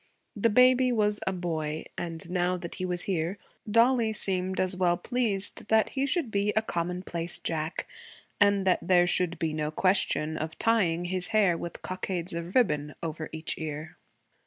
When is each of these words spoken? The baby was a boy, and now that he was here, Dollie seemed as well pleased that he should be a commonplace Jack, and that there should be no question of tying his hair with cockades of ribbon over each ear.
The 0.35 0.49
baby 0.49 0.91
was 0.91 1.19
a 1.27 1.31
boy, 1.31 1.85
and 1.95 2.27
now 2.27 2.57
that 2.57 2.73
he 2.73 2.85
was 2.85 3.03
here, 3.03 3.37
Dollie 3.69 4.13
seemed 4.13 4.59
as 4.59 4.75
well 4.75 4.97
pleased 4.97 5.67
that 5.67 5.89
he 5.89 6.07
should 6.07 6.31
be 6.31 6.51
a 6.55 6.63
commonplace 6.63 7.37
Jack, 7.37 7.87
and 8.39 8.65
that 8.65 8.79
there 8.81 9.05
should 9.05 9.37
be 9.37 9.53
no 9.53 9.69
question 9.69 10.37
of 10.37 10.57
tying 10.57 11.05
his 11.05 11.27
hair 11.27 11.55
with 11.55 11.83
cockades 11.83 12.33
of 12.33 12.55
ribbon 12.55 12.95
over 13.03 13.29
each 13.31 13.59
ear. 13.59 13.97